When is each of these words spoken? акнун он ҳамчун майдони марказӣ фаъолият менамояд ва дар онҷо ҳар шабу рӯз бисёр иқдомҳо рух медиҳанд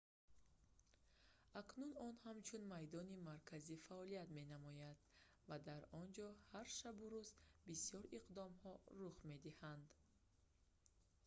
акнун 1.59 1.91
он 2.07 2.15
ҳамчун 2.25 2.63
майдони 2.73 3.23
марказӣ 3.29 3.75
фаъолият 3.85 4.29
менамояд 4.39 4.97
ва 5.49 5.57
дар 5.69 5.81
онҷо 6.01 6.27
ҳар 6.51 6.67
шабу 6.79 7.05
рӯз 7.13 7.29
бисёр 7.67 8.03
иқдомҳо 8.17 8.73
рух 8.99 9.15
медиҳанд 9.31 9.85